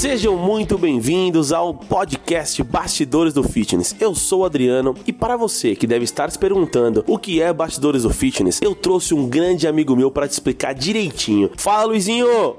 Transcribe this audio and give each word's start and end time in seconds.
Sejam 0.00 0.34
muito 0.34 0.78
bem-vindos 0.78 1.52
ao 1.52 1.74
podcast 1.74 2.62
Bastidores 2.62 3.34
do 3.34 3.42
Fitness. 3.42 3.94
Eu 4.00 4.14
sou 4.14 4.40
o 4.40 4.44
Adriano 4.46 4.94
e 5.06 5.12
para 5.12 5.36
você 5.36 5.76
que 5.76 5.86
deve 5.86 6.04
estar 6.04 6.30
se 6.30 6.38
perguntando 6.38 7.04
o 7.06 7.18
que 7.18 7.42
é 7.42 7.52
Bastidores 7.52 8.04
do 8.04 8.08
Fitness, 8.08 8.62
eu 8.62 8.74
trouxe 8.74 9.12
um 9.12 9.28
grande 9.28 9.68
amigo 9.68 9.94
meu 9.94 10.10
para 10.10 10.26
te 10.26 10.30
explicar 10.30 10.72
direitinho. 10.72 11.50
Fala, 11.54 11.84
Luizinho! 11.84 12.56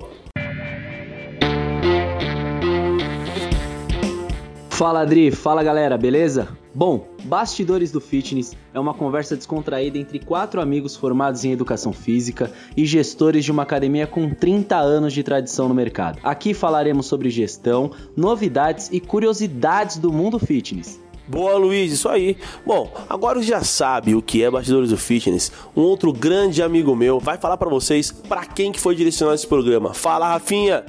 Fala 4.69 5.01
Adri, 5.01 5.31
fala 5.31 5.63
galera, 5.63 5.97
beleza? 5.97 6.60
Bom, 6.73 7.05
Bastidores 7.23 7.91
do 7.91 7.99
Fitness 7.99 8.55
é 8.73 8.79
uma 8.79 8.93
conversa 8.93 9.35
descontraída 9.35 9.97
entre 9.97 10.19
quatro 10.19 10.61
amigos 10.61 10.95
formados 10.95 11.43
em 11.43 11.51
educação 11.51 11.91
física 11.91 12.51
e 12.77 12.85
gestores 12.85 13.43
de 13.43 13.51
uma 13.51 13.63
academia 13.63 14.07
com 14.07 14.29
30 14.29 14.77
anos 14.77 15.11
de 15.11 15.21
tradição 15.21 15.67
no 15.67 15.75
mercado. 15.75 16.19
Aqui 16.23 16.53
falaremos 16.53 17.05
sobre 17.05 17.29
gestão, 17.29 17.91
novidades 18.15 18.89
e 18.91 19.01
curiosidades 19.01 19.97
do 19.97 20.13
mundo 20.13 20.39
fitness. 20.39 20.99
Boa, 21.27 21.55
Luiz, 21.55 21.91
isso 21.91 22.09
aí. 22.09 22.37
Bom, 22.65 22.91
agora 23.07 23.41
já 23.41 23.63
sabe 23.63 24.15
o 24.15 24.21
que 24.21 24.43
é 24.43 24.49
Bastidores 24.49 24.89
do 24.89 24.97
Fitness. 24.97 25.51
Um 25.75 25.81
outro 25.81 26.11
grande 26.11 26.61
amigo 26.61 26.95
meu 26.95 27.19
vai 27.19 27.37
falar 27.37 27.57
para 27.57 27.69
vocês 27.69 28.11
para 28.11 28.45
quem 28.45 28.71
que 28.71 28.79
foi 28.79 28.95
direcionado 28.95 29.35
esse 29.35 29.47
programa. 29.47 29.93
Fala, 29.93 30.27
Rafinha! 30.27 30.83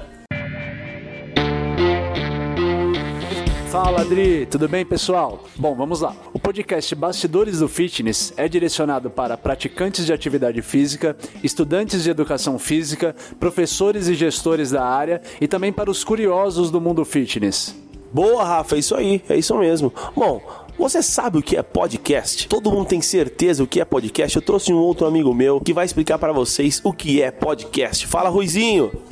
Fala 3.72 4.02
Adri, 4.02 4.44
tudo 4.44 4.68
bem 4.68 4.84
pessoal? 4.84 5.44
Bom, 5.56 5.74
vamos 5.74 6.02
lá. 6.02 6.14
O 6.34 6.38
podcast 6.38 6.94
Bastidores 6.94 7.60
do 7.60 7.68
Fitness 7.70 8.34
é 8.36 8.46
direcionado 8.46 9.08
para 9.08 9.34
praticantes 9.34 10.04
de 10.04 10.12
atividade 10.12 10.60
física, 10.60 11.16
estudantes 11.42 12.02
de 12.02 12.10
educação 12.10 12.58
física, 12.58 13.16
professores 13.40 14.08
e 14.08 14.14
gestores 14.14 14.72
da 14.72 14.84
área 14.84 15.22
e 15.40 15.48
também 15.48 15.72
para 15.72 15.90
os 15.90 16.04
curiosos 16.04 16.70
do 16.70 16.82
mundo 16.82 17.02
fitness. 17.02 17.74
Boa, 18.12 18.44
Rafa, 18.44 18.76
é 18.76 18.78
isso 18.78 18.94
aí, 18.94 19.22
é 19.26 19.38
isso 19.38 19.56
mesmo. 19.56 19.90
Bom, 20.14 20.42
você 20.78 21.02
sabe 21.02 21.38
o 21.38 21.42
que 21.42 21.56
é 21.56 21.62
podcast? 21.62 22.48
Todo 22.48 22.70
mundo 22.70 22.88
tem 22.88 23.00
certeza 23.00 23.64
o 23.64 23.66
que 23.66 23.80
é 23.80 23.86
podcast? 23.86 24.36
Eu 24.36 24.42
trouxe 24.42 24.70
um 24.70 24.76
outro 24.76 25.06
amigo 25.06 25.32
meu 25.32 25.58
que 25.58 25.72
vai 25.72 25.86
explicar 25.86 26.18
para 26.18 26.30
vocês 26.30 26.78
o 26.84 26.92
que 26.92 27.22
é 27.22 27.30
podcast. 27.30 28.06
Fala, 28.06 28.28
Ruizinho! 28.28 29.11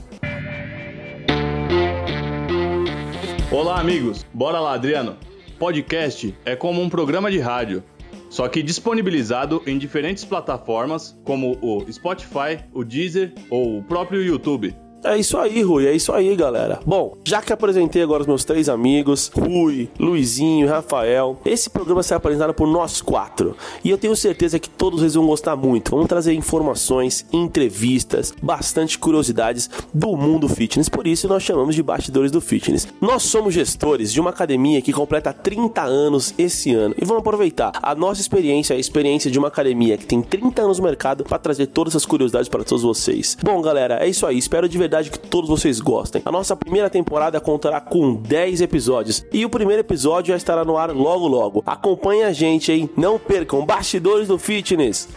Olá, 3.52 3.80
amigos. 3.80 4.24
Bora 4.32 4.60
lá, 4.60 4.74
Adriano. 4.74 5.16
Podcast 5.58 6.32
é 6.44 6.54
como 6.54 6.80
um 6.80 6.88
programa 6.88 7.28
de 7.32 7.40
rádio, 7.40 7.82
só 8.30 8.46
que 8.48 8.62
disponibilizado 8.62 9.60
em 9.66 9.76
diferentes 9.76 10.24
plataformas 10.24 11.20
como 11.24 11.58
o 11.60 11.84
Spotify, 11.90 12.64
o 12.72 12.84
Deezer 12.84 13.32
ou 13.50 13.78
o 13.78 13.82
próprio 13.82 14.22
YouTube. 14.22 14.72
É 15.02 15.16
isso 15.16 15.38
aí, 15.38 15.62
Rui, 15.62 15.86
é 15.86 15.94
isso 15.94 16.12
aí, 16.12 16.36
galera. 16.36 16.78
Bom, 16.84 17.16
já 17.24 17.40
que 17.40 17.52
apresentei 17.52 18.02
agora 18.02 18.20
os 18.20 18.26
meus 18.26 18.44
três 18.44 18.68
amigos, 18.68 19.30
Rui, 19.34 19.88
Luizinho 19.98 20.66
e 20.66 20.68
Rafael, 20.68 21.38
esse 21.44 21.70
programa 21.70 22.02
será 22.02 22.18
apresentado 22.18 22.52
por 22.52 22.68
nós 22.68 23.00
quatro. 23.00 23.56
E 23.82 23.88
eu 23.88 23.96
tenho 23.96 24.14
certeza 24.14 24.58
que 24.58 24.68
todos 24.68 25.00
eles 25.00 25.14
vão 25.14 25.26
gostar 25.26 25.56
muito. 25.56 25.92
Vamos 25.92 26.06
trazer 26.06 26.34
informações, 26.34 27.24
entrevistas, 27.32 28.34
bastante 28.42 28.98
curiosidades 28.98 29.70
do 29.92 30.14
mundo 30.16 30.48
fitness. 30.48 30.88
Por 30.88 31.06
isso 31.06 31.26
nós 31.26 31.42
chamamos 31.42 31.74
de 31.74 31.82
bastidores 31.82 32.30
do 32.30 32.40
fitness. 32.40 32.86
Nós 33.00 33.22
somos 33.22 33.54
gestores 33.54 34.12
de 34.12 34.20
uma 34.20 34.30
academia 34.30 34.82
que 34.82 34.92
completa 34.92 35.32
30 35.32 35.82
anos 35.82 36.34
esse 36.36 36.74
ano 36.74 36.94
e 37.00 37.04
vamos 37.06 37.22
aproveitar 37.22 37.72
a 37.82 37.94
nossa 37.94 38.20
experiência, 38.20 38.76
a 38.76 38.78
experiência 38.78 39.30
de 39.30 39.38
uma 39.38 39.48
academia 39.48 39.96
que 39.96 40.06
tem 40.06 40.20
30 40.20 40.60
anos 40.60 40.78
no 40.78 40.84
mercado 40.84 41.24
para 41.24 41.38
trazer 41.38 41.68
todas 41.68 41.92
essas 41.92 42.04
curiosidades 42.04 42.48
para 42.50 42.64
todos 42.64 42.82
vocês. 42.82 43.36
Bom, 43.42 43.62
galera, 43.62 44.04
é 44.04 44.08
isso 44.08 44.26
aí. 44.26 44.36
Espero 44.36 44.68
de 44.68 44.76
que 45.10 45.19
todos 45.19 45.48
vocês 45.48 45.80
gostem. 45.80 46.22
A 46.24 46.33
nossa 46.33 46.56
primeira 46.56 46.91
temporada 46.91 47.41
contará 47.41 47.80
com 47.80 48.14
10 48.14 48.60
episódios 48.60 49.25
e 49.32 49.44
o 49.44 49.50
primeiro 49.50 49.81
episódio 49.81 50.32
já 50.32 50.37
estará 50.37 50.64
no 50.64 50.76
ar 50.76 50.91
logo 50.91 51.26
logo. 51.26 51.62
Acompanhe 51.64 52.25
a 52.25 52.32
gente 52.32 52.72
aí, 52.72 52.91
não 52.97 53.19
percam 53.19 53.64
Bastidores 53.64 54.28
do 54.28 54.38
Fitness. 54.38 55.09